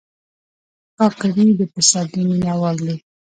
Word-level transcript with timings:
کاکړي 0.97 1.47
د 1.59 1.61
پسرلي 1.73 2.23
مینهوال 2.29 2.77
دي. 2.85 2.95